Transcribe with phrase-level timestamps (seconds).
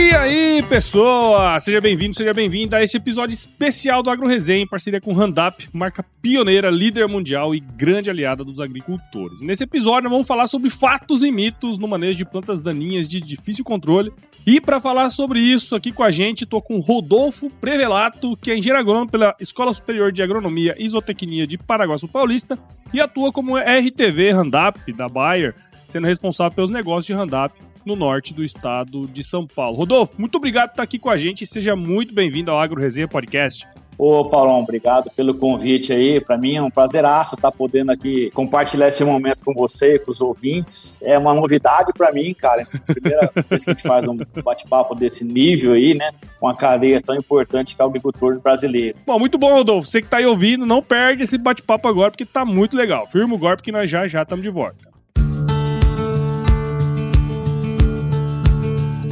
[0.00, 1.58] E aí, pessoa!
[1.58, 5.68] Seja bem-vindo, seja bem-vinda a esse episódio especial do Agro Resenha, em parceria com Randap,
[5.72, 9.40] marca pioneira, líder mundial e grande aliada dos agricultores.
[9.40, 13.64] Nesse episódio, vamos falar sobre fatos e mitos no manejo de plantas daninhas de difícil
[13.64, 14.12] controle.
[14.46, 18.56] E para falar sobre isso aqui com a gente, tô com Rodolfo Prevelato, que é
[18.56, 22.56] engenheiro agrônomo pela Escola Superior de Agronomia e Isotecnia de Paraguaçu Paulista
[22.94, 25.56] e atua como RTV Randap da Bayer,
[25.88, 27.52] sendo responsável pelos negócios de Randap
[27.88, 29.78] no norte do estado de São Paulo.
[29.78, 32.78] Rodolfo, muito obrigado por estar aqui com a gente e seja muito bem-vindo ao Agro
[32.78, 33.66] Resenha Podcast.
[33.96, 36.20] Ô, Paulão, obrigado pelo convite aí.
[36.20, 40.12] Para mim é um prazeraço estar podendo aqui compartilhar esse momento com você e com
[40.12, 41.02] os ouvintes.
[41.02, 42.64] É uma novidade para mim, cara.
[42.86, 46.10] Primeira vez que a gente faz um bate-papo desse nível aí, né?
[46.40, 48.98] Uma cadeia tão importante que é o agricultor brasileiro.
[49.04, 49.88] Bom, muito bom, Rodolfo.
[49.88, 53.04] Você que tá aí ouvindo, não perde esse bate-papo agora, porque tá muito legal.
[53.06, 54.97] Firma o golpe que nós já já estamos de volta.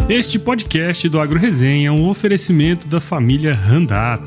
[0.08, 4.22] Este podcast do Agro Resenha é um oferecimento da família Randap.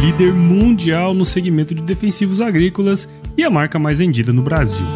[0.00, 4.86] Líder mundial no segmento de defensivos agrícolas e a marca mais vendida no Brasil.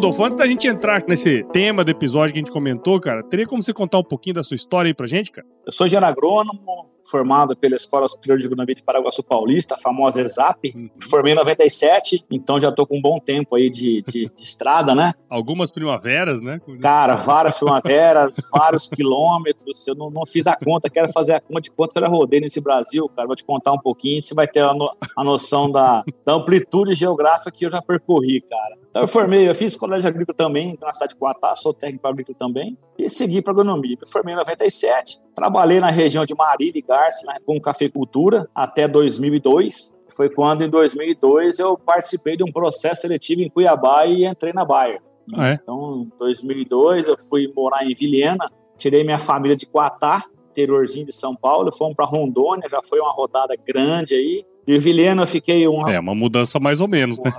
[0.00, 3.46] Rodolfo, antes da gente entrar nesse tema do episódio que a gente comentou, cara, teria
[3.46, 5.46] como você contar um pouquinho da sua história aí pra gente, cara?
[5.66, 10.22] Eu sou engenheiro agrônomo, formado pela Escola Superior de Agronomia de Paraguaçu Paulista, a famosa
[10.22, 10.72] ESAP.
[10.74, 14.42] Me formei em 97, então já tô com um bom tempo aí de, de, de
[14.42, 15.12] estrada, né?
[15.28, 16.60] Algumas primaveras, né?
[16.80, 19.86] Cara, várias primaveras, vários quilômetros.
[19.86, 22.08] Eu não, não, fiz a conta, quero fazer a conta de quanto que eu já
[22.08, 23.26] rodei nesse Brasil, cara.
[23.26, 26.94] Vou te contar um pouquinho, você vai ter a, no, a noção da, da amplitude
[26.94, 28.78] geográfica que eu já percorri, cara.
[28.90, 32.36] Então eu formei, eu fiz colégio agrícola também, na cidade de Guatá, sou técnico agrícola
[32.38, 33.96] também, e segui para agronomia.
[34.00, 39.92] Me formei em 97, trabalhei na região de Marília e Garça, com cafeicultura, até 2002.
[40.16, 44.64] Foi quando, em 2002, eu participei de um processo seletivo em Cuiabá e entrei na
[44.64, 45.00] Bayer.
[45.34, 45.60] Ah, é?
[45.62, 51.12] Então, em 2002, eu fui morar em Vilhena, tirei minha família de Guatá, interiorzinho de
[51.12, 54.44] São Paulo, fomos para Rondônia, já foi uma rodada grande aí.
[54.66, 55.88] De Vilhena eu fiquei um...
[55.88, 57.32] É, uma mudança mais ou menos, né?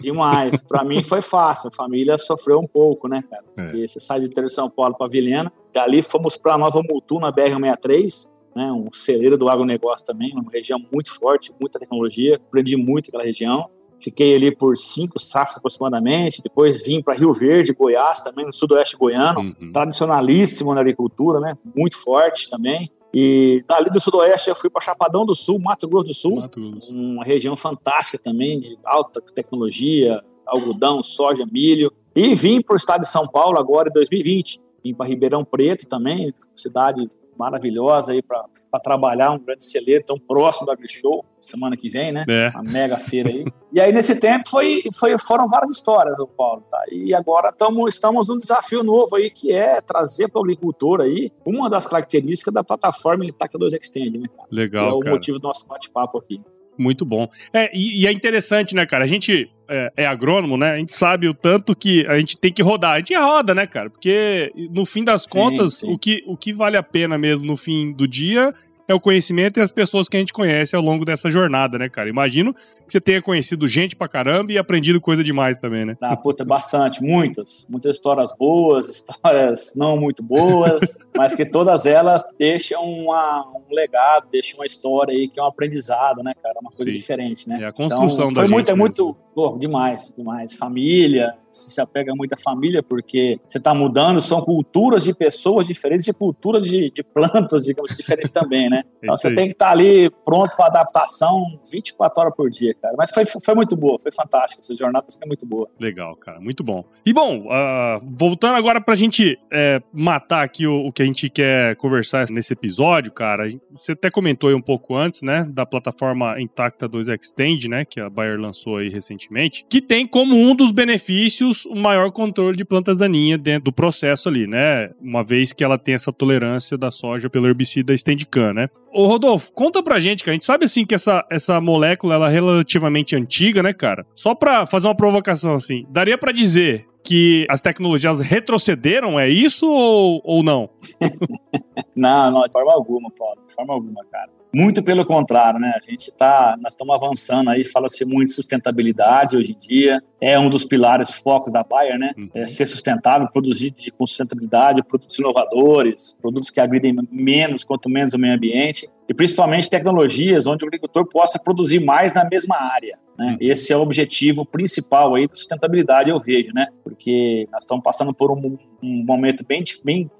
[0.00, 0.60] Demais.
[0.62, 1.68] Para mim foi fácil.
[1.68, 3.44] A família sofreu um pouco, né, cara?
[3.56, 3.86] É.
[3.86, 5.52] Você sai de interior de São Paulo para Vilhena.
[5.72, 10.80] Dali fomos para Nova Mutu, na BR-63, né, um celeiro do agronegócio também, uma região
[10.92, 12.36] muito forte, muita tecnologia.
[12.36, 13.68] Aprendi muito naquela região.
[14.00, 16.40] Fiquei ali por cinco safras aproximadamente.
[16.42, 19.40] Depois vim para Rio Verde, Goiás, também no sudoeste goiano.
[19.40, 19.72] Uhum.
[19.72, 21.54] Tradicionalíssimo na agricultura, né?
[21.76, 22.90] Muito forte também.
[23.12, 26.48] E dali do sudoeste eu fui para Chapadão do Sul, Mato Grosso do Sul,
[26.88, 31.92] uma região fantástica também, de alta tecnologia, algodão, soja, milho.
[32.14, 34.60] E vim para o estado de São Paulo agora em 2020.
[34.82, 37.08] Vim para Ribeirão Preto também, cidade
[37.38, 38.46] maravilhosa aí para
[38.82, 42.24] trabalhar, um grande celeiro, tão próximo do AgriShow, semana que vem, né?
[42.28, 42.50] É.
[42.54, 43.44] A mega feira aí.
[43.72, 46.82] e aí, nesse tempo, foi, foi, foram várias histórias, do Paulo, tá?
[46.92, 51.32] E agora tamo, estamos num desafio novo aí, que é trazer para o agricultor aí
[51.46, 54.48] uma das características da plataforma Intacta 2 Extend, né, cara?
[54.50, 55.14] Legal, que é o cara.
[55.14, 56.40] motivo do nosso bate-papo aqui.
[56.80, 57.28] Muito bom.
[57.52, 59.04] É, e, e, é interessante, né, cara?
[59.04, 60.72] A gente é, é, agrônomo, né?
[60.72, 62.94] A gente sabe o tanto que a gente tem que rodar.
[62.94, 63.88] A gente roda, né, cara?
[63.88, 65.92] Porque no fim das contas, sim.
[65.92, 68.52] O, que, o que vale a pena mesmo no fim do dia
[68.88, 71.88] é o conhecimento e as pessoas que a gente conhece ao longo dessa jornada, né,
[71.88, 72.08] cara?
[72.08, 72.54] Imagino
[72.90, 75.96] que você tenha conhecido gente pra caramba e aprendido coisa demais também, né?
[76.00, 77.64] Ah, puta, bastante, muitas.
[77.70, 84.26] Muitas histórias boas, histórias não muito boas, mas que todas elas deixam uma, um legado,
[84.30, 86.58] deixam uma história aí que é um aprendizado, né, cara?
[86.60, 86.92] Uma coisa Sim.
[86.92, 87.62] diferente, né?
[87.62, 90.54] É a construção então, da foi gente muito, é muito, pô, demais, demais.
[90.54, 95.66] Família, você se apega muito à família, porque você está mudando, são culturas de pessoas
[95.66, 98.82] diferentes e culturas de, de plantas, digamos, diferentes também, né?
[99.00, 99.34] Então isso você aí.
[99.34, 102.94] tem que estar ali pronto para adaptação 24 horas por dia, cara.
[102.96, 104.60] Mas foi, foi muito boa, foi fantástica.
[104.60, 105.68] Essa jornada foi muito boa.
[105.78, 106.84] Legal, cara, muito bom.
[107.04, 111.28] E bom, ah, voltando agora pra gente é, matar aqui o, o que a gente
[111.28, 116.40] quer conversar nesse episódio, cara, você até comentou aí um pouco antes, né, da plataforma
[116.40, 120.72] Intacta 2 Extend, né, que a Bayer lançou aí recentemente, que tem como um dos
[120.72, 125.64] benefícios o maior controle de plantas daninhas dentro do processo ali, né, uma vez que
[125.64, 128.68] ela tem essa tolerância da soja pelo herbicida Steadicam, né.
[128.92, 132.28] Ô Rodolfo, conta pra gente, cara, a gente sabe assim que essa, essa molécula ela
[132.28, 134.04] é relativamente antiga, né, cara?
[134.14, 139.68] Só pra fazer uma provocação assim, daria pra dizer que as tecnologias retrocederam, é isso
[139.70, 140.70] ou, ou não?
[141.94, 144.30] não, não, de forma alguma, Paulo, de forma alguma, cara.
[144.52, 145.74] Muito pelo contrário, né?
[145.76, 150.50] A gente tá, nós estamos avançando aí, fala-se muito sustentabilidade hoje em dia, é um
[150.50, 152.12] dos pilares focos da Bayer, né?
[152.18, 152.28] Uhum.
[152.34, 158.12] É ser sustentável, produzir de, com sustentabilidade, produtos inovadores, produtos que agridem menos, quanto menos
[158.12, 162.98] o meio ambiente, e principalmente tecnologias onde o agricultor possa produzir mais na mesma área.
[163.20, 163.36] Né?
[163.38, 166.68] Esse é o objetivo principal aí da sustentabilidade, eu vejo, né?
[166.82, 170.10] Porque nós estamos passando por um, um momento bem, bem,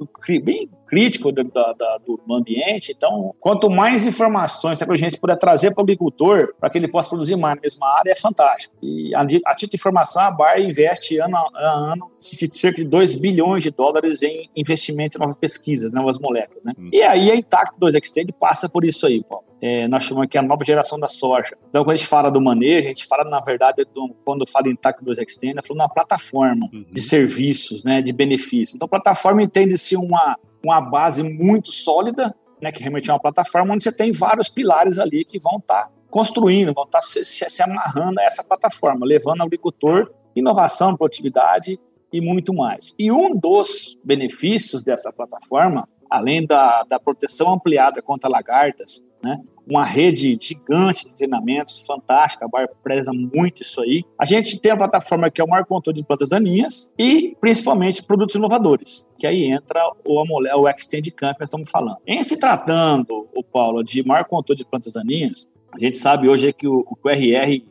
[0.42, 2.92] bem crítico do, da, do ambiente.
[2.96, 6.88] Então, quanto mais informações, tecnologia a gente puder trazer para o agricultor, para que ele
[6.88, 8.74] possa produzir mais na mesma área, é fantástico.
[8.82, 13.14] E a, a título de informação, a Bayer investe ano a ano cerca de 2
[13.14, 16.64] bilhões de dólares em investimento em novas pesquisas, novas moléculas.
[16.64, 16.72] Né?
[16.76, 16.90] Hum.
[16.92, 19.44] E aí a Intacto 2 Extend passa por isso aí, Paulo.
[19.62, 21.54] É, nós chamamos aqui a nova geração da soja.
[21.68, 24.68] Então, quando a gente fala do manejo, a gente fala, na verdade, do, quando fala
[24.68, 26.86] em Intacto 2 Extend, é falando uma plataforma uhum.
[26.90, 28.49] de serviços, né, de benefícios.
[28.76, 33.82] Então, plataforma entende-se uma, uma base muito sólida, né, que realmente é uma plataforma onde
[33.82, 37.48] você tem vários pilares ali que vão estar tá construindo, vão estar tá se, se,
[37.48, 41.78] se amarrando a essa plataforma, levando ao agricultor inovação, produtividade
[42.12, 42.94] e muito mais.
[42.98, 49.84] E um dos benefícios dessa plataforma, além da, da proteção ampliada contra lagartas, né, uma
[49.84, 54.02] rede gigante de treinamentos, fantástica, a Bar preza muito isso aí.
[54.18, 58.02] A gente tem a plataforma que é o maior controle de plantas daninhas e, principalmente,
[58.02, 61.98] produtos inovadores, que aí entra o, o Extend Camp que nós estamos falando.
[62.06, 66.52] Em se tratando, o Paulo, de maior controle de plantas daninhas, a gente sabe hoje
[66.52, 67.62] que o, o RR,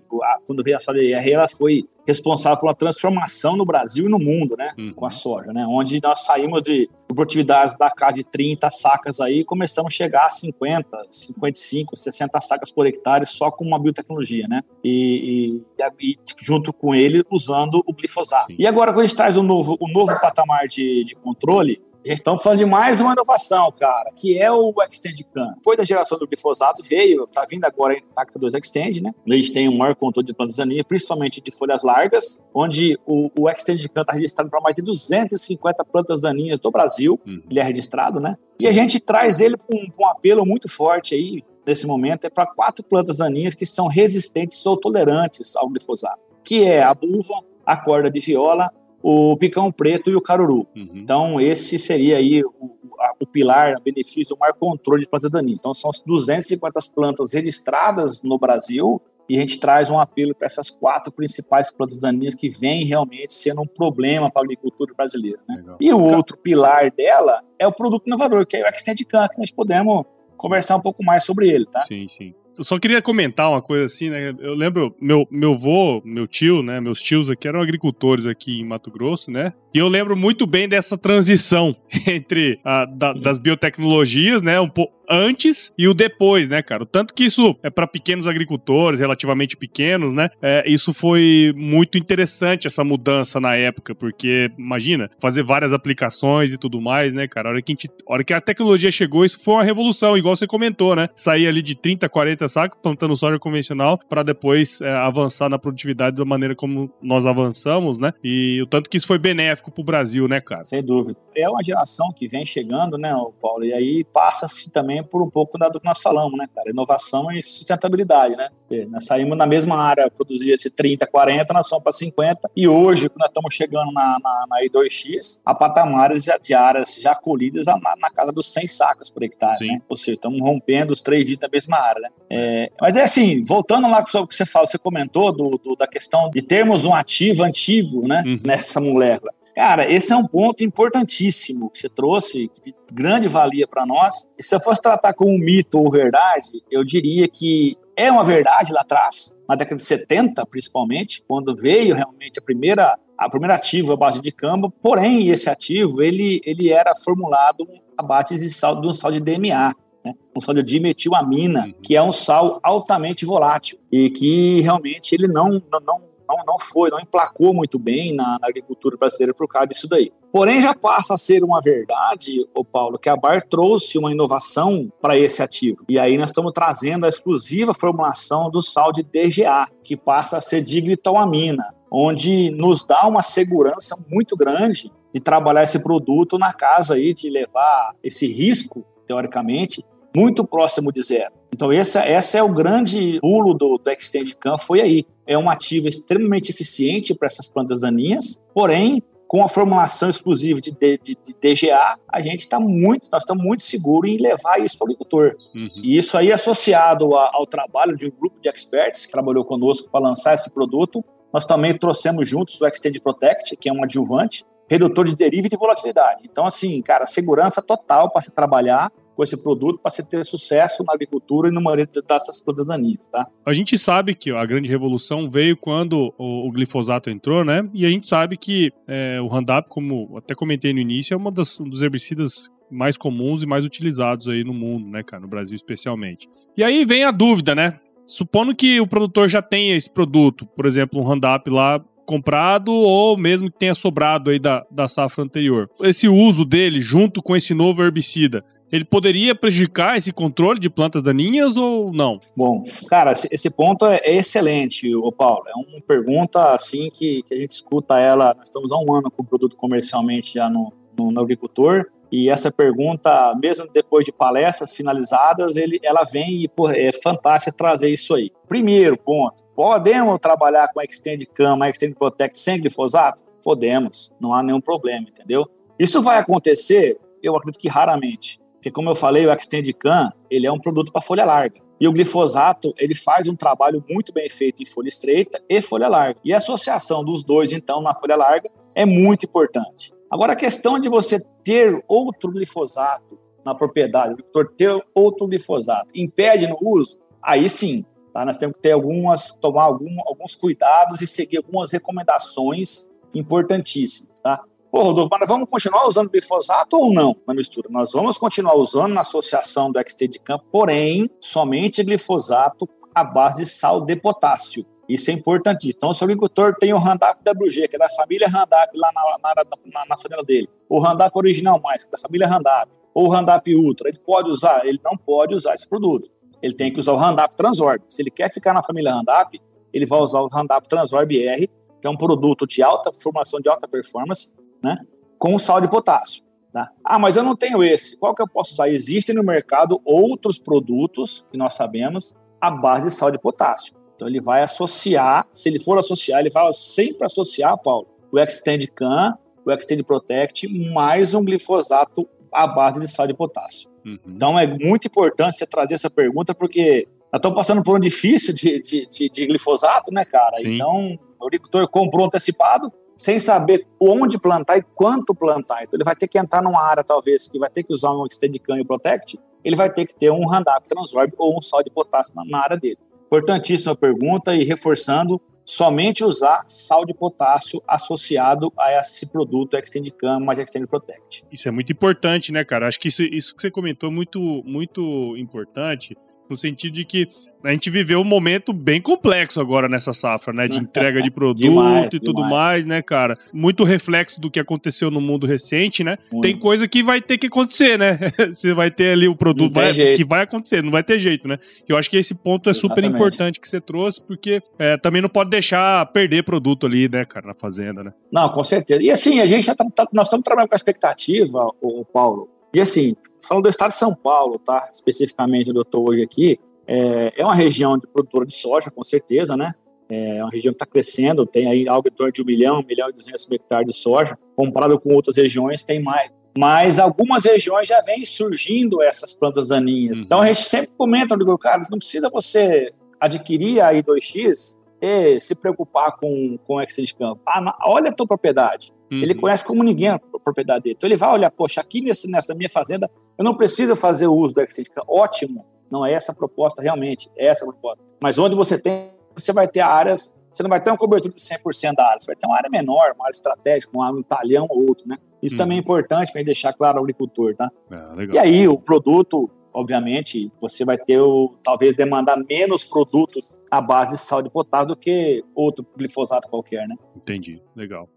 [0.47, 4.19] quando veio a soja IR, ela foi responsável por uma transformação no Brasil e no
[4.19, 4.93] mundo, né, uhum.
[4.93, 9.39] com a soja, né, onde nós saímos de produtividades da cá de 30 sacas aí
[9.39, 14.47] e começamos a chegar a 50, 55, 60 sacas por hectare só com uma biotecnologia,
[14.47, 18.47] né, e, e, e junto com ele usando o glifosato.
[18.47, 18.55] Sim.
[18.57, 21.81] E agora quando a gente traz o um novo, um novo patamar de, de controle,
[22.03, 25.51] Estamos falando de mais uma inovação, cara, que é o Extend Can.
[25.55, 29.13] Depois da geração do glifosato, veio, tá vindo agora a Intacta 2 Extend, né?
[29.27, 33.29] A gente tem um maior controle de plantas daninhas, principalmente de folhas largas, onde o,
[33.37, 37.19] o Extend Can está registrado para mais de 250 plantas daninhas do Brasil.
[37.27, 37.43] Uhum.
[37.49, 38.37] Ele é registrado, né?
[38.61, 42.29] E a gente traz ele com um, um apelo muito forte aí, nesse momento, é
[42.29, 47.43] para quatro plantas daninhas que são resistentes ou tolerantes ao glifosato, que é a buva,
[47.65, 50.67] a corda de viola o picão preto e o caruru.
[50.75, 50.89] Uhum.
[50.93, 52.51] Então, esse seria aí o,
[52.99, 55.59] a, o pilar, o benefício, o maior controle de plantas daninhas.
[55.59, 60.69] Então, são 250 plantas registradas no Brasil e a gente traz um apelo para essas
[60.69, 65.39] quatro principais plantas daninhas que vêm realmente sendo um problema para a agricultura brasileira.
[65.47, 65.63] Né?
[65.79, 69.37] E o outro pilar dela é o produto inovador, que é o Extend Can, que
[69.37, 70.03] nós podemos
[70.35, 71.81] conversar um pouco mais sobre ele, tá?
[71.81, 72.33] Sim, sim
[72.63, 74.33] só queria comentar uma coisa assim, né?
[74.39, 76.79] Eu lembro, meu, meu vô, meu tio, né?
[76.79, 79.53] Meus tios aqui eram agricultores aqui em Mato Grosso, né?
[79.73, 81.75] E eu lembro muito bem dessa transição
[82.07, 84.59] entre a, da, das biotecnologias, né?
[84.59, 86.85] Um pouco antes e o depois, né, cara?
[86.85, 90.29] Tanto que isso é para pequenos agricultores, relativamente pequenos, né?
[90.41, 96.57] É, isso foi muito interessante, essa mudança na época, porque imagina, fazer várias aplicações e
[96.57, 97.49] tudo mais, né, cara?
[97.49, 100.17] A hora que a, gente, a, hora que a tecnologia chegou, isso foi uma revolução,
[100.17, 101.09] igual você comentou, né?
[101.15, 106.15] Sair ali de 30, 40 sacos plantando soja convencional para depois é, avançar na produtividade
[106.15, 108.13] da maneira como nós avançamos, né?
[108.23, 110.65] E o tanto que isso foi benéfico pro Brasil, né, cara?
[110.65, 111.17] Sem dúvida.
[111.35, 113.63] É uma geração que vem chegando, né, Paulo?
[113.63, 116.69] E aí passa-se também por um pouco do que nós falamos, né, cara?
[116.69, 118.49] Inovação e sustentabilidade, né?
[118.89, 123.09] Nós saímos na mesma área, produzia esse 30, 40, nós somos para 50, e hoje,
[123.17, 128.09] nós estamos chegando na, na, na I2X, a patamares de áreas já colhidas na, na
[128.11, 129.67] casa dos 100 sacas por hectare, Sim.
[129.67, 129.81] né?
[129.89, 132.09] Ou seja, estamos rompendo os três dias da mesma área, né?
[132.29, 135.75] É, mas é assim, voltando lá para o que você fala, você comentou do, do,
[135.75, 138.39] da questão de termos um ativo antigo, né, uhum.
[138.45, 139.33] nessa molécula.
[139.59, 144.25] Cara, esse é um ponto importantíssimo que você trouxe, de grande valia para nós.
[144.39, 148.23] E se eu fosse tratar como um mito ou verdade, eu diria que é uma
[148.23, 153.55] verdade lá atrás, na década de 70, principalmente, quando veio realmente a primeira a primeira
[153.55, 158.49] ativo à base de camba, porém esse ativo ele, ele era formulado a base de,
[158.49, 159.75] sal, de um sal de DMA,
[160.05, 160.15] né?
[160.33, 161.73] um sal de dimetilamina, uhum.
[161.83, 166.08] que é um sal altamente volátil e que realmente ele não, não, não,
[166.45, 170.11] não foi, não emplacou muito bem na, na agricultura brasileira por causa disso daí.
[170.31, 174.91] Porém, já passa a ser uma verdade, o Paulo, que a Bar trouxe uma inovação
[175.01, 175.83] para esse ativo.
[175.89, 180.41] E aí nós estamos trazendo a exclusiva formulação do sal de DGA, que passa a
[180.41, 186.93] ser diglitoamina, onde nos dá uma segurança muito grande de trabalhar esse produto na casa
[186.93, 189.83] aí, de levar esse risco, teoricamente,
[190.15, 191.33] muito próximo de zero.
[191.53, 195.05] Então, esse, esse é o grande pulo do, do Extend Can, foi aí.
[195.25, 200.71] É um ativo extremamente eficiente para essas plantas daninhas, porém, com a formulação exclusiva de,
[200.71, 204.75] de, de, de DGA, a gente está muito, nós estamos muito seguros em levar isso
[204.75, 205.35] para o agricultor.
[205.53, 205.69] Uhum.
[205.83, 209.87] E isso aí associado a, ao trabalho de um grupo de experts que trabalhou conosco
[209.91, 214.43] para lançar esse produto, nós também trouxemos juntos o Extend Protect, que é um adjuvante,
[214.67, 216.21] redutor de deriva e de volatilidade.
[216.23, 220.81] Então, assim, cara, segurança total para se trabalhar com esse produto para se ter sucesso
[220.81, 223.27] na agricultura e no manejo dessas plantas daninhas, tá?
[223.45, 227.69] A gente sabe que a grande revolução veio quando o, o glifosato entrou, né?
[227.73, 231.33] E a gente sabe que é, o Roundup, como até comentei no início, é uma
[231.33, 235.21] das, um dos herbicidas mais comuns e mais utilizados aí no mundo, né, cara?
[235.21, 236.29] No Brasil especialmente.
[236.55, 237.77] E aí vem a dúvida, né?
[238.07, 243.17] Supondo que o produtor já tenha esse produto, por exemplo, um Roundup lá comprado ou
[243.17, 245.69] mesmo que tenha sobrado aí da, da safra anterior.
[245.81, 251.01] Esse uso dele junto com esse novo herbicida, ele poderia prejudicar esse controle de plantas
[251.01, 252.19] daninhas ou não?
[252.35, 255.43] Bom, cara, esse ponto é, é excelente, o Paulo.
[255.47, 258.33] É uma pergunta assim que, que a gente escuta ela.
[258.35, 261.85] Nós estamos há um ano com o produto comercialmente já no, no, no agricultor.
[262.11, 267.55] E essa pergunta, mesmo depois de palestras finalizadas, ele, ela vem e pô, é fantástico
[267.55, 268.31] trazer isso aí.
[268.47, 273.23] Primeiro ponto, podemos trabalhar com a Extend Cam, a Extend Protect sem glifosato?
[273.43, 275.47] Podemos, não há nenhum problema, entendeu?
[275.77, 278.39] Isso vai acontecer, eu acredito que raramente.
[278.59, 281.61] Porque, como eu falei, o Extendicam, ele é um produto para folha larga.
[281.79, 285.87] E o glifosato, ele faz um trabalho muito bem feito em folha estreita e folha
[285.87, 286.19] larga.
[286.25, 289.93] E a associação dos dois, então, na folha larga, é muito importante.
[290.11, 296.47] Agora, a questão de você ter outro glifosato na propriedade, o ter outro glifosato, impede
[296.47, 296.99] no uso?
[297.23, 298.25] Aí sim, tá?
[298.25, 304.19] nós temos que ter algumas, tomar algum, alguns cuidados e seguir algumas recomendações importantíssimas.
[304.19, 304.43] Tá?
[304.71, 307.67] Pô, Rodolfo, mas vamos continuar usando glifosato ou não na mistura?
[307.71, 313.43] Nós vamos continuar usando na associação do XT de campo, porém, somente glifosato à base
[313.43, 314.63] de sal de potássio.
[314.87, 315.73] Isso é importantíssimo.
[315.77, 319.17] Então, se o agricultor tem o Roundup WG, que é da família Roundup lá na,
[319.23, 323.07] na, na, na fazenda dele, o Roundup original mais, que é da família Roundup, ou
[323.07, 324.65] o Roundup Ultra, ele pode usar?
[324.67, 326.09] Ele não pode usar esse produto.
[326.43, 327.83] Ele tem que usar o Roundup Transorb.
[327.89, 329.41] Se ele quer ficar na família Roundup,
[329.73, 331.47] ele vai usar o Roundup Transorb R,
[331.81, 334.77] que é um produto de alta formação, de alta performance, né?
[335.17, 336.23] Com sal de potássio.
[336.51, 336.71] Tá?
[336.83, 337.95] Ah, mas eu não tenho esse.
[337.97, 338.69] Qual que eu posso usar?
[338.69, 343.73] Existem no mercado outros produtos que nós sabemos à base de sal de potássio.
[343.95, 348.65] Então ele vai associar, se ele for associar, ele vai sempre associar, Paulo, o Extend
[348.71, 353.69] Can, o Extend Protect, mais um glifosato à base de sal de potássio.
[353.85, 353.99] Uhum.
[354.07, 358.33] Então é muito importante você trazer essa pergunta, porque nós estamos passando por um difícil
[358.33, 360.37] de, de, de, de glifosato, né, cara?
[360.37, 360.55] Sim.
[360.55, 365.63] Então o agricultor comprou antecipado, sem saber onde plantar e quanto plantar.
[365.63, 368.05] Então ele vai ter que entrar numa área, talvez, que vai ter que usar um
[368.05, 371.71] Extendicam e Protect, ele vai ter que ter um Roundup Transorb ou um sal de
[371.71, 372.77] potássio na, na área dele.
[373.05, 380.37] Importantíssima pergunta e reforçando, somente usar sal de potássio associado a esse produto Extendicam mais
[380.37, 381.23] Extend Protect.
[381.31, 382.67] Isso é muito importante, né, cara?
[382.67, 385.97] Acho que isso, isso que você comentou é muito, muito importante,
[386.29, 387.07] no sentido de que
[387.43, 390.47] a gente viveu um momento bem complexo agora nessa safra, né?
[390.47, 392.31] De entrega de produto demais, e tudo demais.
[392.31, 393.17] mais, né, cara?
[393.33, 395.97] Muito reflexo do que aconteceu no mundo recente, né?
[396.11, 396.23] Muito.
[396.23, 397.97] Tem coisa que vai ter que acontecer, né?
[398.31, 401.37] Você vai ter ali o produto vai, que vai acontecer, não vai ter jeito, né?
[401.67, 405.09] Eu acho que esse ponto é super importante que você trouxe, porque é, também não
[405.09, 407.93] pode deixar perder produto ali, né, cara, na fazenda, né?
[408.11, 408.81] Não, com certeza.
[408.81, 412.29] E assim, a gente já tá, tá, nós estamos trabalhando com a expectativa, o Paulo,
[412.53, 412.95] e assim,
[413.27, 414.69] falando do estado de São Paulo, tá?
[414.73, 416.39] Especificamente, onde eu estou hoje aqui,
[416.71, 419.53] é, é uma região de produtora de soja, com certeza, né?
[419.89, 422.63] É uma região que está crescendo, tem aí algo em torno de 1 milhão, 1
[422.63, 424.15] milhão e 200 mil hectares de soja.
[424.35, 426.11] Comparado com outras regiões, tem mais.
[426.37, 429.97] Mas algumas regiões já vêm surgindo essas plantas daninhas.
[429.97, 430.03] Uhum.
[430.03, 435.33] Então a gente sempre comenta, digo, cara, não precisa você adquirir a I2X e se
[435.33, 437.19] preocupar com, com o excel de campo.
[437.25, 438.71] Ah, olha a tua propriedade.
[438.91, 439.01] Uhum.
[439.01, 440.75] Ele conhece como ninguém a propriedade dele.
[440.77, 444.13] Então ele vai olhar, poxa, aqui nesse, nessa minha fazenda eu não preciso fazer o
[444.13, 444.85] uso do excel de campo.
[444.87, 445.43] Ótimo.
[445.71, 447.83] Não é essa a proposta realmente, é essa a proposta.
[448.01, 451.19] Mas onde você tem, você vai ter áreas, você não vai ter uma cobertura de
[451.19, 454.67] 100% da área, você vai ter uma área menor, uma área estratégica, um talhão ou
[454.67, 454.97] outro, né?
[455.21, 455.37] Isso hum.
[455.37, 457.51] também é importante para deixar claro ao agricultor, tá?
[457.71, 463.59] É, e aí, o produto, obviamente, você vai ter, o, talvez, demandar menos produtos à
[463.59, 466.75] base de sal de potássio do que outro glifosato qualquer, né?
[466.95, 467.89] Entendi, legal.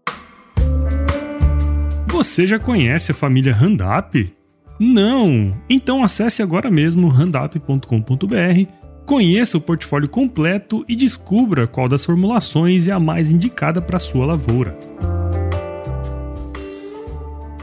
[2.07, 4.42] Você já conhece a família Roundup?
[4.83, 5.55] Não!
[5.69, 8.69] Então acesse agora mesmo randup.com.br,
[9.05, 14.25] conheça o portfólio completo e descubra qual das formulações é a mais indicada para sua
[14.25, 14.77] lavoura.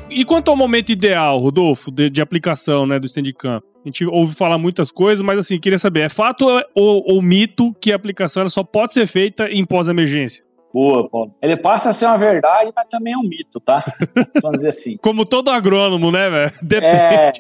[0.08, 3.60] E quanto ao momento ideal, Rodolfo, de, de aplicação né, do Steadicam?
[3.84, 7.74] A gente ouve falar muitas coisas, mas assim, queria saber, é fato ou, ou mito
[7.80, 10.42] que a aplicação só pode ser feita em pós-emergência?
[10.72, 11.34] Boa, Paulo.
[11.42, 13.82] Ele passa a ser uma verdade, mas também é um mito, tá?
[14.40, 14.96] Vamos dizer assim.
[14.98, 16.84] Como todo agrônomo, né, velho?
[16.84, 17.32] É, é.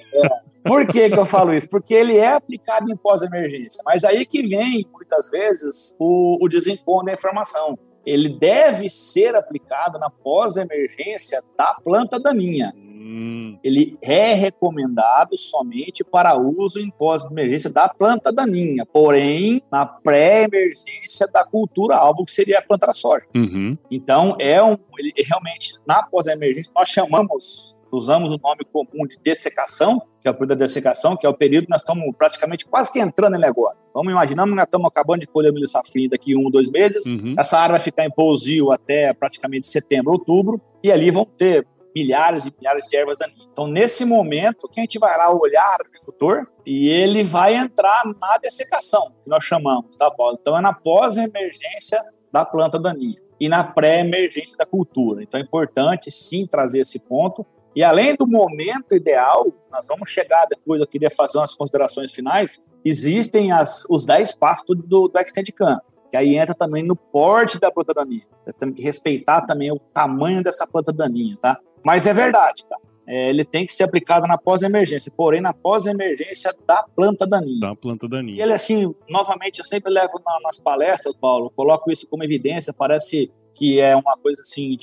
[0.64, 1.68] Por que, que eu falo isso?
[1.68, 3.82] Porque ele é aplicado em pós-emergência.
[3.84, 7.78] Mas aí que vem, muitas vezes, o, o desencontro da informação.
[8.04, 12.72] Ele deve ser aplicado na pós-emergência da planta daninha.
[12.76, 13.39] Hum.
[13.62, 21.44] Ele é recomendado somente para uso em pós-emergência da planta daninha, porém, na pré-emergência da
[21.44, 23.26] cultura alvo, que seria a planta da soja.
[23.34, 23.76] Uhum.
[23.90, 30.00] Então, é um, ele realmente, na pós-emergência, nós chamamos usamos o nome comum de dessecação,
[30.20, 32.92] que é o período da dessecação, que é o período que nós estamos praticamente quase
[32.92, 33.76] que entrando nele agora.
[33.94, 37.06] Vamos imaginar que nós estamos acabando de colher o milho safrinha daqui um, dois meses,
[37.06, 37.34] uhum.
[37.38, 42.46] essa área vai ficar em pousio até praticamente setembro, outubro, e ali vão ter milhares
[42.46, 43.48] e milhares de ervas daninhas.
[43.52, 48.02] Então, nesse momento, que a gente vai lá olhar o agricultor e ele vai entrar
[48.20, 50.36] na dessecação, que nós chamamos, tá bom?
[50.40, 55.22] Então, é na pós-emergência da planta daninha e na pré-emergência da cultura.
[55.22, 57.44] Então, é importante, sim, trazer esse ponto
[57.74, 62.60] e além do momento ideal, nós vamos chegar depois, eu queria fazer umas considerações finais,
[62.84, 65.80] existem as, os 10 passos do, do Extendicam,
[66.10, 68.26] que aí entra também no porte da planta daninha.
[68.44, 71.60] Nós temos que respeitar também o tamanho dessa planta daninha, tá?
[71.84, 72.80] Mas é verdade, cara.
[73.06, 77.58] É, ele tem que ser aplicado na pós-emergência, porém na pós-emergência da planta daninha.
[77.58, 78.38] Da planta daninha.
[78.38, 82.72] E ele, assim, novamente, eu sempre levo na, nas palestras, Paulo, coloco isso como evidência,
[82.72, 84.76] parece que é uma coisa assim,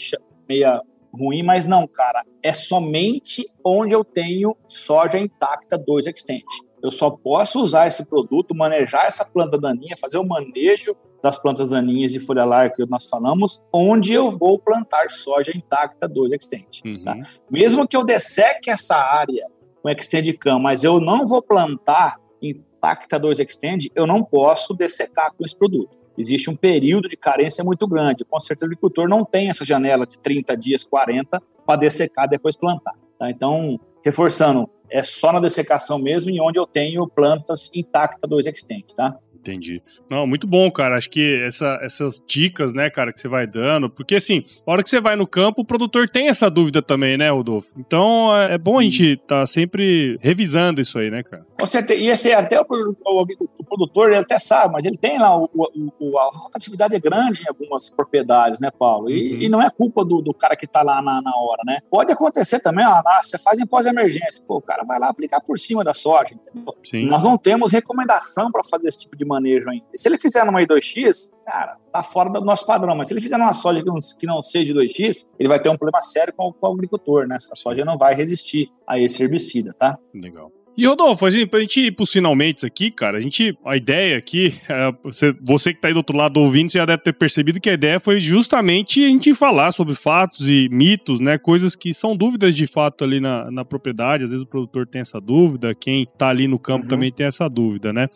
[0.48, 0.82] meia
[1.13, 2.24] ruim, mas não, cara.
[2.44, 6.44] É somente onde eu tenho soja intacta 2 Extend.
[6.84, 11.71] Eu só posso usar esse produto, manejar essa planta daninha, fazer o manejo das plantas
[11.71, 16.81] daninhas de folha larga que nós falamos, onde eu vou plantar soja intacta 2 Extend.
[16.86, 17.03] Uhum.
[17.03, 17.17] Tá?
[17.50, 19.47] Mesmo que eu desseque essa área
[19.81, 25.33] com Extend Cam, mas eu não vou plantar intacta 2 Extend, eu não posso dessecar
[25.33, 28.25] com esse produto existe um período de carência muito grande.
[28.25, 32.29] Com certeza, o agricultor não tem essa janela de 30 dias, 40, para dessecar e
[32.29, 32.95] depois plantar.
[33.19, 33.29] Tá?
[33.29, 38.95] Então, reforçando, é só na dessecação mesmo e onde eu tenho plantas intactas do Extend,
[38.95, 39.17] tá?
[39.48, 39.82] Entendi.
[40.10, 40.98] Não, muito bom, cara.
[40.98, 44.84] Acho que essa, essas dicas, né, cara, que você vai dando, porque assim, a hora
[44.84, 47.74] que você vai no campo, o produtor tem essa dúvida também, né, Rodolfo?
[47.79, 51.46] Então é, é bom a gente estar tá sempre revisando isso aí, né, cara?
[51.60, 52.03] Com certeza.
[52.03, 53.25] E esse, até o, o,
[53.57, 57.44] o, produtor, ele até sabe, mas ele tem lá, o, o, a rotatividade é grande
[57.44, 59.10] em algumas propriedades, né, Paulo?
[59.10, 59.42] E, uhum.
[59.42, 61.79] e não é culpa do, do cara que está lá na, na, hora, né?
[61.90, 65.57] Pode acontecer também, ó, você faz em pós-emergência, pô, o cara vai lá aplicar por
[65.57, 66.75] cima da soja, entendeu?
[66.83, 67.07] Sim.
[67.07, 69.85] Nós não temos recomendação para fazer esse tipo de manejo ainda.
[69.95, 72.95] Se ele fizer numa I2X, cara, tá fora do nosso padrão.
[72.95, 75.69] Mas se ele fizer numa soja que não, que não seja 2X, ele vai ter
[75.69, 77.35] um problema sério com, com o agricultor, né?
[77.35, 79.97] Essa soja não vai resistir a esse herbicida, tá?
[80.13, 80.51] Legal.
[80.77, 84.53] E Rodolfo, assim, pra gente ir pros finalmente aqui, cara, a gente, a ideia aqui,
[84.69, 87.59] é, você, você que tá aí do outro lado ouvindo, você já deve ter percebido
[87.59, 91.95] que a ideia foi justamente a gente falar sobre fatos e mitos, né, coisas que
[91.95, 95.73] são dúvidas de fato ali na, na propriedade, às vezes o produtor tem essa dúvida,
[95.73, 96.89] quem tá ali no campo uhum.
[96.89, 98.07] também tem essa dúvida, né.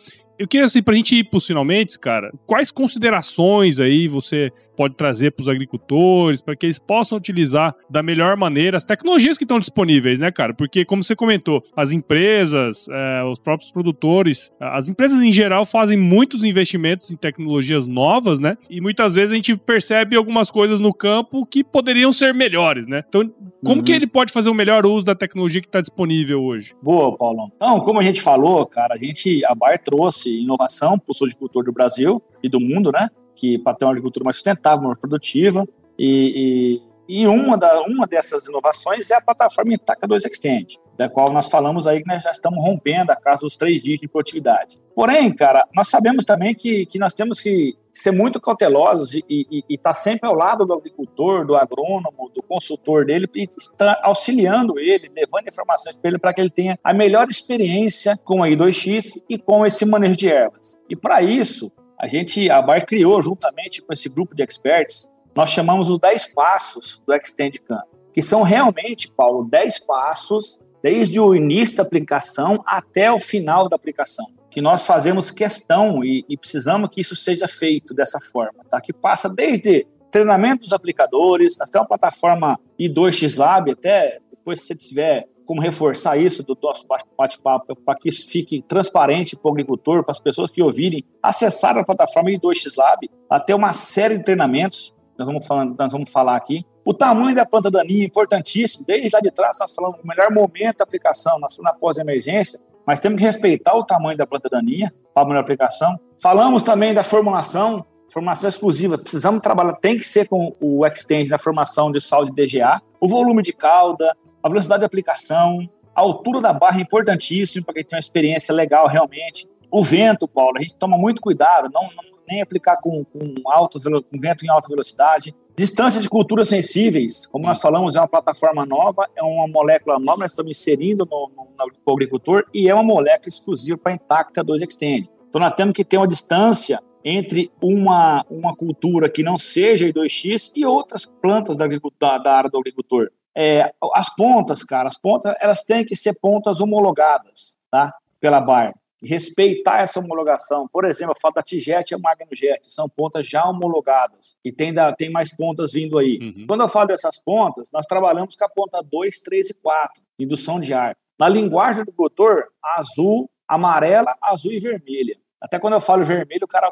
[0.41, 5.29] Eu queria, assim, pra gente ir pros finalmente, cara, quais considerações aí você pode trazer
[5.29, 9.59] para os agricultores, para que eles possam utilizar da melhor maneira as tecnologias que estão
[9.59, 10.55] disponíveis, né, cara?
[10.55, 15.95] Porque, como você comentou, as empresas, é, os próprios produtores, as empresas em geral fazem
[15.95, 18.57] muitos investimentos em tecnologias novas, né?
[18.67, 23.03] E muitas vezes a gente percebe algumas coisas no campo que poderiam ser melhores, né?
[23.07, 23.31] Então,
[23.63, 23.83] como uhum.
[23.83, 26.75] que ele pode fazer o melhor uso da tecnologia que está disponível hoje?
[26.81, 27.51] Boa, Paulo.
[27.55, 31.63] Então, como a gente falou, cara, a gente, a Bayer trouxe inovação para o sojicultor
[31.63, 33.09] do Brasil e do mundo, né?
[33.35, 35.67] que para ter uma agricultura mais sustentável, mais produtiva.
[35.97, 41.09] E, e, e, uma, da, uma dessas inovações é a plataforma Intacta 2 Extend, da
[41.09, 44.07] qual nós falamos aí que nós já estamos rompendo a casa dos três dias de
[44.07, 44.79] produtividade.
[44.93, 49.89] Porém, cara, nós sabemos também que, que nós temos que ser muito cautelosos e estar
[49.89, 55.11] tá sempre ao lado do agricultor, do agrônomo, do consultor dele, e estar auxiliando ele,
[55.15, 59.39] levando informações para ele, para que ele tenha a melhor experiência com a I2X e
[59.39, 60.77] com esse manejo de ervas.
[60.87, 65.49] E para isso, a gente, a Bar criou juntamente com esse grupo de experts, nós
[65.49, 71.35] chamamos os 10 passos do Extend Camp, que são realmente, Paulo, 10 passos desde o
[71.35, 76.89] início da aplicação até o final da aplicação, que nós fazemos questão e, e precisamos
[76.91, 78.81] que isso seja feito dessa forma, tá?
[78.81, 84.75] Que passa desde treinamento dos aplicadores, até uma plataforma I2X Lab, até depois se você
[84.75, 86.85] tiver como reforçar isso do nosso
[87.17, 91.77] bate-papo, para que isso fique transparente para o agricultor, para as pessoas que ouvirem, acessar
[91.77, 96.65] a plataforma I2X Lab, até uma série de treinamentos, nós vamos, nós vamos falar aqui.
[96.83, 100.31] O tamanho da planta daninha é importantíssimo, desde lá de trás nós falamos o melhor
[100.31, 104.49] momento da aplicação, nós falamos na pós-emergência, mas temos que respeitar o tamanho da planta
[104.49, 105.99] daninha para a melhor aplicação.
[106.21, 108.97] Falamos também da formulação, formação exclusiva.
[108.97, 112.81] Precisamos trabalhar, tem que ser com o Extend na formação de sal de DGA.
[112.99, 115.59] O volume de cauda, a velocidade de aplicação,
[115.95, 119.47] a altura da barra é importantíssimo para quem tem uma experiência legal realmente.
[119.69, 123.79] O vento, Paulo, a gente toma muito cuidado, não, não nem aplicar com, com, alto,
[123.81, 125.35] com vento em alta velocidade.
[125.55, 130.19] Distância de culturas sensíveis, como nós falamos, é uma plataforma nova, é uma molécula nova,
[130.19, 131.47] nós estamos inserindo no, no,
[131.85, 135.09] no agricultor e é uma molécula exclusiva para Intacta 2 Extend.
[135.27, 140.51] Então nós temos que ter uma distância entre uma, uma cultura que não seja I2X
[140.55, 143.09] e outras plantas da, da, da área do agricultor.
[143.35, 147.93] É, as pontas, cara, as pontas, elas têm que ser pontas homologadas, tá?
[148.19, 150.67] Pela Bayer respeitar essa homologação.
[150.71, 154.73] Por exemplo, eu falo da Tijet e a Magnojet, são pontas já homologadas e tem,
[154.73, 156.19] da, tem mais pontas vindo aí.
[156.21, 156.45] Uhum.
[156.47, 160.59] Quando eu falo dessas pontas, nós trabalhamos com a ponta 2, 3 e 4, indução
[160.59, 160.95] de ar.
[161.19, 165.17] Na linguagem do motor, azul, amarela, azul e vermelha.
[165.39, 166.71] Até quando eu falo vermelho, o cara,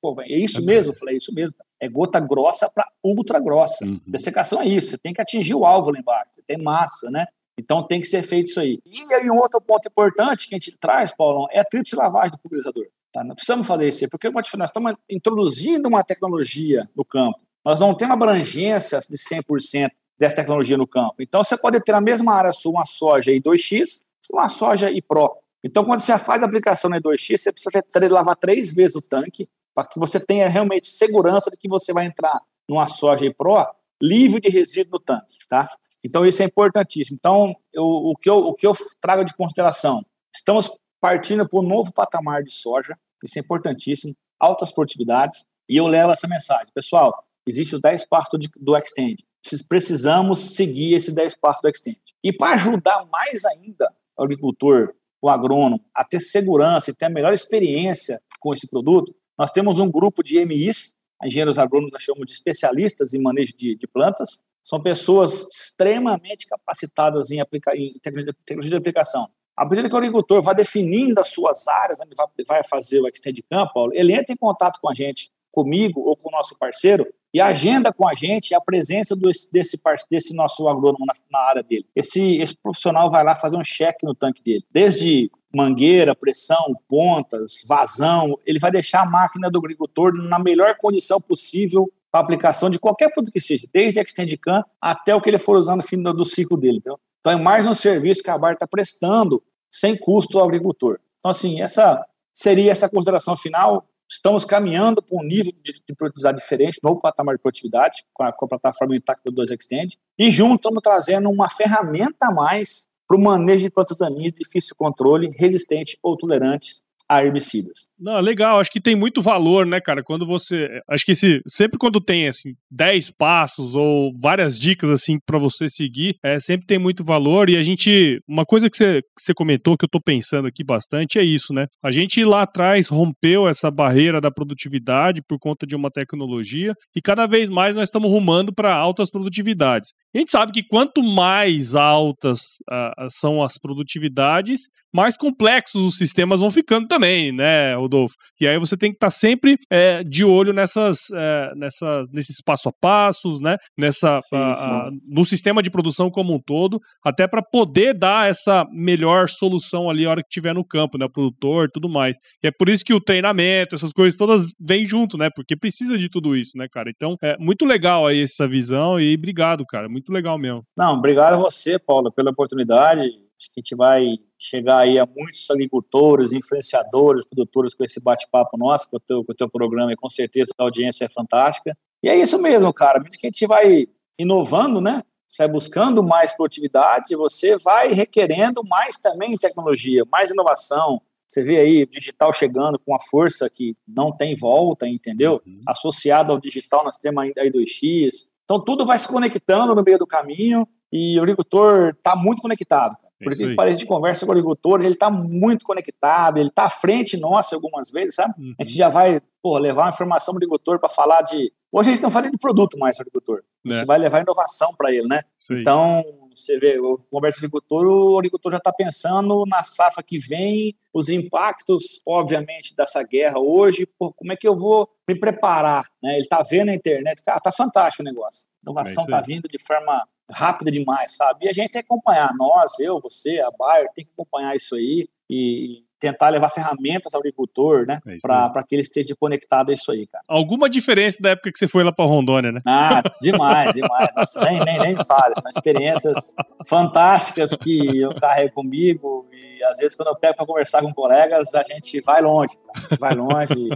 [0.00, 0.92] pô, é isso mesmo?
[0.92, 1.54] Eu falei, é isso mesmo.
[1.80, 3.84] É gota grossa para ultra grossa.
[3.84, 4.00] Uhum.
[4.06, 7.26] Dessecação é isso, você tem que atingir o alvo lá embaixo, tem massa, né?
[7.58, 8.80] Então tem que ser feito isso aí.
[8.86, 12.30] E aí um outro ponto importante que a gente traz, Paulão, é a tríplice lavagem
[12.30, 12.86] do pulverizador.
[13.12, 13.24] Tá?
[13.24, 17.40] Não precisamos fazer isso aí, porque nós estamos introduzindo uma tecnologia no campo.
[17.64, 21.16] Nós não temos abrangência de 100% dessa tecnologia no campo.
[21.18, 25.02] Então você pode ter na mesma área sua uma soja I2X e uma soja I
[25.02, 25.36] Pro.
[25.62, 29.48] Então quando você faz a aplicação na I2X, você precisa lavar três vezes o tanque
[29.74, 33.66] para que você tenha realmente segurança de que você vai entrar numa soja I Pro
[34.00, 35.68] livre de resíduo no tanque, tá?
[36.04, 37.16] Então isso é importantíssimo.
[37.18, 41.62] Então eu, o, que eu, o que eu trago de consideração, estamos partindo para um
[41.62, 46.72] novo patamar de soja, isso é importantíssimo, altas produtividades, e eu levo essa mensagem.
[46.72, 49.24] Pessoal, existe os 10 passos do Extend.
[49.68, 52.00] Precisamos seguir esses 10 passos do Extend.
[52.22, 57.10] E para ajudar mais ainda o agricultor, o agrônomo, a ter segurança e ter a
[57.10, 62.26] melhor experiência com esse produto, nós temos um grupo de MIs engenheiros agrônomos nós chamamos
[62.26, 68.70] de especialistas em manejo de, de plantas, são pessoas extremamente capacitadas em, aplicar, em tecnologia
[68.70, 69.28] de aplicação.
[69.56, 73.42] À medida que o agricultor vai definindo as suas áreas, vai, vai fazer o extend
[73.50, 77.40] campo, ele entra em contato com a gente, comigo ou com o nosso parceiro, e
[77.40, 79.78] agenda com a gente a presença do, desse,
[80.10, 81.86] desse nosso agrônomo na, na, área dele.
[81.94, 84.64] Esse, esse profissional vai lá fazer um cheque no tanque dele.
[84.70, 91.20] Desde mangueira, pressão, pontas, vazão, ele vai deixar a máquina do agricultor na melhor condição
[91.20, 95.38] possível para aplicação de qualquer produto que seja, desde Extend Can até o que ele
[95.38, 96.78] for usando no fim do, ciclo dele.
[96.78, 96.98] Entendeu?
[97.20, 100.98] Então é mais um serviço que a Bar está prestando sem custo ao agricultor.
[101.18, 106.38] Então, assim, essa seria essa consideração final estamos caminhando para um nível de, de produtividade
[106.38, 110.56] diferente, novo patamar de produtividade, com a, com a plataforma Intacto 2 Extend, e junto
[110.56, 115.98] estamos trazendo uma ferramenta a mais para o manejo de plantas daninhas difícil controle, resistente
[116.02, 117.88] ou tolerantes a herbicidas.
[117.98, 120.02] Não, legal, acho que tem muito valor, né, cara?
[120.02, 120.68] Quando você.
[120.88, 125.68] Acho que se, sempre quando tem, assim, 10 passos ou várias dicas, assim, para você
[125.68, 127.48] seguir, é, sempre tem muito valor.
[127.48, 128.20] E a gente.
[128.28, 131.54] Uma coisa que você, que você comentou que eu tô pensando aqui bastante é isso,
[131.54, 131.66] né?
[131.82, 137.00] A gente lá atrás rompeu essa barreira da produtividade por conta de uma tecnologia e
[137.00, 139.92] cada vez mais nós estamos rumando para altas produtividades.
[140.14, 142.40] A gente sabe que quanto mais altas
[142.70, 148.14] uh, são as produtividades, mais complexos os sistemas vão ficando também, né, Rodolfo?
[148.40, 152.40] E aí você tem que estar tá sempre é, de olho nessas, é, nessas, nesses
[152.42, 153.56] passo a passos, né?
[153.76, 158.30] Nessa, sim, a, a, no sistema de produção como um todo, até para poder dar
[158.30, 161.06] essa melhor solução ali a hora que estiver no campo, né?
[161.06, 162.16] O produtor, tudo mais.
[162.42, 165.28] E é por isso que o treinamento, essas coisas todas vêm junto, né?
[165.34, 166.90] Porque precisa de tudo isso, né, cara?
[166.90, 169.88] Então é muito legal aí essa visão e obrigado, cara.
[169.88, 170.62] Muito legal mesmo.
[170.76, 175.06] Não, obrigado a você, Paulo, pela oportunidade Acho que a gente vai chegar aí a
[175.06, 179.92] muitos agricultores, influenciadores, produtores com esse bate-papo nosso, com o, teu, com o teu programa,
[179.92, 181.76] e com certeza a audiência é fantástica.
[182.02, 182.98] E é isso mesmo, cara.
[182.98, 183.86] Mesmo que a gente vai
[184.18, 185.04] inovando, né?
[185.28, 191.00] Você vai buscando mais produtividade, você vai requerendo mais também tecnologia, mais inovação.
[191.28, 195.42] Você vê aí o digital chegando com a força que não tem volta, entendeu?
[195.46, 195.60] Uhum.
[195.66, 198.26] Associado ao digital, nós temos ainda aí 2X.
[198.44, 202.96] Então tudo vai se conectando no meio do caminho e o agricultor está muito conectado.
[203.22, 206.64] Por isso que a gente conversa com o agricultor, ele está muito conectado, ele está
[206.64, 208.34] à frente nossa algumas vezes, sabe?
[208.38, 208.54] Uhum.
[208.60, 211.52] A gente já vai pô, levar uma informação do agricultor para falar de.
[211.70, 213.42] Hoje a gente não fala de produto mais para o agricultor.
[213.66, 213.84] A gente é.
[213.84, 215.22] vai levar inovação para ele, né?
[215.38, 215.60] Sim.
[215.60, 216.04] Então,
[216.34, 220.18] você vê, eu converso com o agricultor, o agricultor já está pensando na safra que
[220.18, 225.84] vem, os impactos, obviamente, dessa guerra hoje, pô, como é que eu vou me preparar?
[226.02, 226.14] Né?
[226.14, 228.48] Ele está vendo na internet, cara, tá fantástico o negócio.
[228.64, 231.46] A inovação está é vindo de forma rápida demais, sabe?
[231.46, 234.74] E a gente tem que acompanhar, nós, eu, você, a Bayer, tem que acompanhar isso
[234.74, 235.08] aí.
[235.28, 237.98] e tentar levar ferramentas ao agricultor, né?
[238.06, 240.24] É para que ele esteja conectado a isso aí, cara.
[240.28, 242.60] Alguma diferença da época que você foi lá para Rondônia, né?
[242.66, 244.08] Ah, demais, demais.
[244.16, 245.34] Nossa, nem, nem, nem fale.
[245.40, 246.34] São experiências
[246.66, 251.54] fantásticas que eu carrego comigo e às vezes quando eu pego para conversar com colegas,
[251.54, 252.78] a gente vai longe, cara.
[252.78, 253.68] a gente vai longe.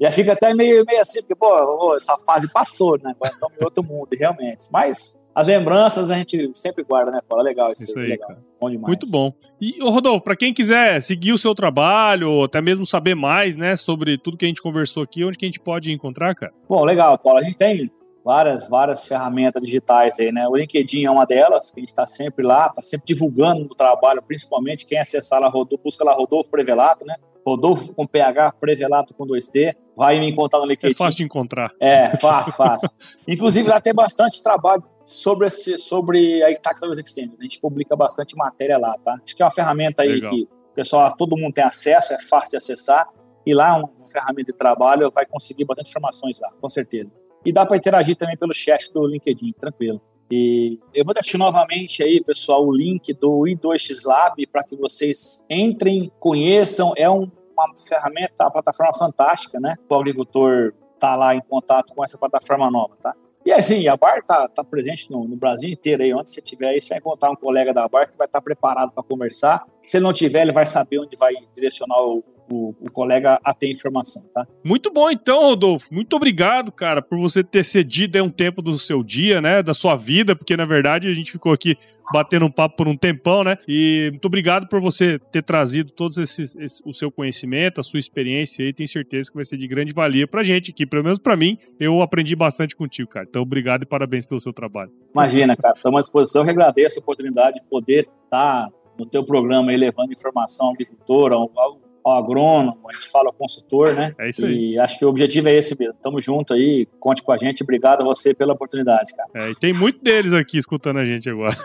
[0.00, 3.12] e aí fica até meio, meio assim, porque, pô, essa fase passou, né?
[3.14, 4.66] Agora estamos em outro mundo, realmente.
[4.70, 7.46] Mas as lembranças a gente sempre guarda, né, Paulo?
[7.46, 8.26] É legal isso, isso aí, legal.
[8.26, 8.40] Cara.
[8.60, 8.88] Bom demais.
[8.88, 9.32] Muito bom.
[9.60, 13.54] E, ô Rodolfo, para quem quiser seguir o seu trabalho, ou até mesmo saber mais,
[13.54, 16.52] né, sobre tudo que a gente conversou aqui, onde que a gente pode encontrar, cara?
[16.68, 17.38] Bom, legal, Paulo.
[17.38, 17.88] A gente tem
[18.24, 20.48] várias, várias ferramentas digitais aí, né?
[20.48, 23.76] O LinkedIn é uma delas, que a gente está sempre lá, está sempre divulgando o
[23.76, 27.14] trabalho, principalmente quem acessar lá, Rodolfo, busca lá Rodolfo Prevelato, né?
[27.46, 30.94] Rodolfo com PH, Prevelato com 2T, vai me encontrar no LinkedIn.
[30.94, 31.70] É fácil de encontrar.
[31.80, 32.90] É, fácil, fácil.
[33.28, 37.36] Inclusive lá tem bastante trabalho sobre, esse, sobre a Itac Extended.
[37.38, 39.18] A gente publica bastante matéria lá, tá?
[39.24, 40.30] Acho que é uma ferramenta aí Legal.
[40.30, 43.08] que o pessoal, todo mundo tem acesso, é fácil de acessar.
[43.46, 47.10] E lá, uma ferramenta de trabalho, vai conseguir bastante informações lá, com certeza.
[47.42, 50.00] E dá para interagir também pelo chat do LinkedIn, tranquilo.
[50.30, 55.42] E eu vou deixar novamente aí, pessoal, o link do i2x Lab para que vocês
[55.48, 56.92] entrem, conheçam.
[56.98, 59.74] É um, uma ferramenta, uma plataforma fantástica, né?
[59.88, 63.14] O agricultor tá lá em contato com essa plataforma nova, tá?
[63.48, 66.12] E assim, a Bar está tá presente no, no, Brasil inteiro aí.
[66.12, 68.44] Onde você estiver aí, você vai encontrar um colega da Bar que vai estar tá
[68.44, 69.64] preparado para conversar.
[69.86, 73.54] Se ele não tiver, ele vai saber onde vai direcionar o, o, o, colega a
[73.54, 74.46] ter informação, tá?
[74.64, 75.92] Muito bom, então, Rodolfo.
[75.92, 79.62] Muito obrigado, cara, por você ter cedido um tempo do seu dia, né?
[79.62, 81.76] Da sua vida, porque na verdade a gente ficou aqui
[82.12, 83.58] batendo um papo por um tempão, né?
[83.68, 88.00] E muito obrigado por você ter trazido todos esses, esse, o seu conhecimento, a sua
[88.00, 88.72] experiência aí.
[88.72, 91.58] Tenho certeza que vai ser de grande valia pra gente aqui, pelo menos pra mim.
[91.78, 93.26] Eu aprendi bastante contigo, cara.
[93.28, 94.90] Então, obrigado e parabéns pelo seu trabalho.
[95.12, 95.74] Imagina, cara.
[95.76, 96.44] Estamos à disposição.
[96.44, 101.32] Eu agradeço a oportunidade de poder estar no teu programa aí levando informação ao agricultor,
[101.32, 104.14] ao, ao ao agrônomo, a gente fala ao consultor, né?
[104.18, 104.72] É isso aí.
[104.72, 105.94] E acho que o objetivo é esse mesmo.
[106.02, 107.62] Tamo junto aí, conte com a gente.
[107.62, 109.28] Obrigado a você pela oportunidade, cara.
[109.34, 111.56] É, e tem muito deles aqui escutando a gente agora.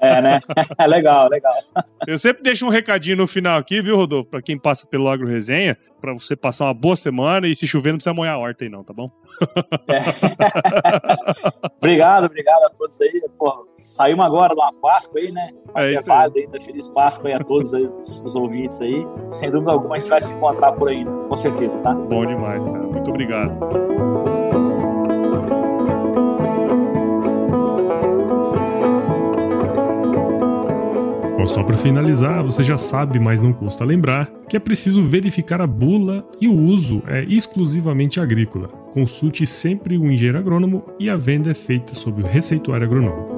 [0.00, 0.40] É, né?
[0.86, 1.54] legal, legal.
[2.06, 4.30] Eu sempre deixo um recadinho no final aqui, viu, Rodolfo?
[4.30, 5.76] Pra quem passa pelo Agro Resenha,
[6.14, 8.70] pra você passar uma boa semana e se chover não precisa molhar a horta aí
[8.70, 9.10] não, tá bom?
[9.88, 10.00] É.
[11.78, 13.22] obrigado, obrigado a todos aí.
[13.38, 15.50] Pô, saímos agora de uma Páscoa aí, né?
[15.74, 16.30] É isso aí.
[16.36, 16.60] ainda.
[16.60, 19.06] Feliz Páscoa aí a todos aí, os, os ouvintes aí.
[19.30, 21.94] Sem dúvida alguma a gente vai se encontrar por aí, com certeza, tá?
[21.94, 22.78] Bom demais, cara.
[22.78, 24.35] Muito obrigado.
[31.46, 35.66] Só para finalizar, você já sabe, mas não custa lembrar, que é preciso verificar a
[35.66, 38.68] bula e o uso é exclusivamente agrícola.
[38.92, 43.36] Consulte sempre o engenheiro agrônomo e a venda é feita sob o receituário agronômico.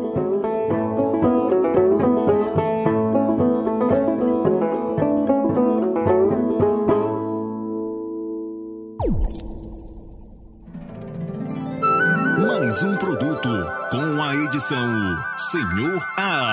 [12.49, 13.49] Mais um produto
[13.93, 16.48] com a edição Senhor A.